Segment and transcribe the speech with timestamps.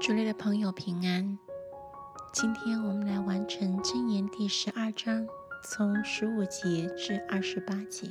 [0.00, 1.36] 主内的朋友平安，
[2.32, 5.26] 今天我们来完成箴言第十二章，
[5.64, 8.06] 从十五节至二十八节。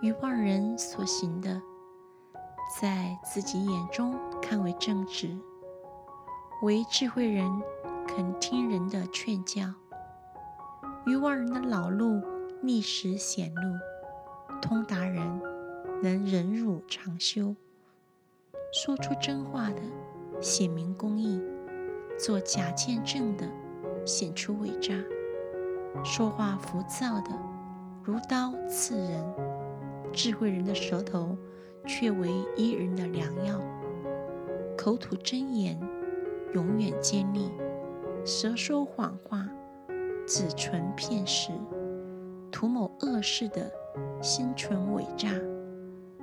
[0.00, 1.60] 愚妄人所行的，
[2.80, 5.36] 在自己眼中看为正直；
[6.62, 7.50] 唯智慧人
[8.06, 9.74] 肯听人的劝教。
[11.04, 12.22] 愚妄人的老路
[12.62, 15.42] 逆时显露，通达人
[16.00, 17.56] 能忍辱长修。
[18.72, 19.80] 说出真话的
[20.40, 21.40] 显明公义，
[22.18, 23.48] 做假见证的
[24.04, 24.94] 显出伪诈，
[26.04, 27.30] 说话浮躁的
[28.02, 29.24] 如刀刺人，
[30.12, 31.36] 智慧人的舌头
[31.86, 33.60] 却为医人的良药，
[34.76, 35.80] 口吐真言
[36.52, 37.50] 永远坚立，
[38.24, 39.48] 舌说谎话
[40.26, 41.50] 只存骗食，
[42.52, 43.70] 图谋恶事的
[44.20, 45.30] 心存伪诈，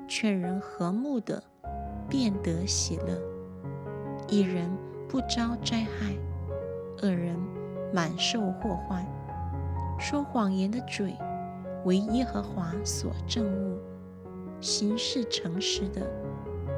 [0.08, 1.44] 劝人和睦的。
[2.10, 3.20] 便得喜乐，
[4.28, 4.70] 一人
[5.08, 6.16] 不遭灾害，
[7.02, 7.38] 二人
[7.94, 9.06] 满受祸患。
[10.00, 11.16] 说谎言的嘴
[11.86, 13.78] 为耶和华所憎恶，
[14.60, 16.02] 行事诚实的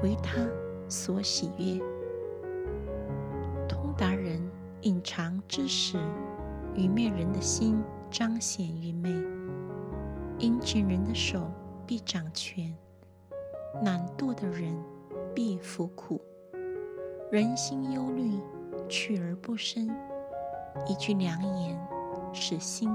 [0.03, 0.45] 为他
[0.89, 1.79] 所喜悦。
[3.67, 4.39] 通达人
[4.81, 5.97] 隐藏知识，
[6.75, 9.09] 愚昧人的心彰显愚昧。
[10.37, 11.49] 殷勤人的手
[11.87, 12.75] 必掌权，
[13.83, 14.75] 懒惰的人。
[15.33, 16.21] 必服苦，
[17.31, 18.39] 人心忧虑，
[18.87, 19.89] 去而不生。
[20.87, 21.77] 一句良言，
[22.33, 22.89] 使心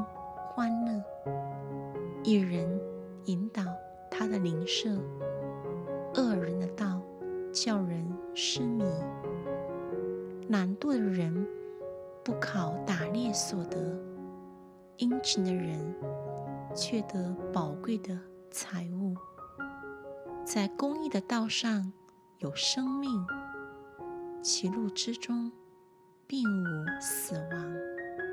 [0.49, 1.03] 欢乐。
[2.23, 2.81] 一人
[3.25, 3.63] 引导
[4.11, 4.91] 他的邻舍，
[6.15, 7.01] 恶人的道
[7.53, 8.85] 叫人失迷。
[10.49, 11.47] 懒惰的人
[12.23, 13.99] 不考打猎所得，
[14.97, 15.95] 殷勤的人
[16.75, 18.19] 却得宝贵的
[18.51, 19.15] 财物。
[20.45, 21.93] 在公益的道上。
[22.41, 23.27] 有生命，
[24.41, 25.53] 其路之中
[26.27, 28.30] 并无死亡。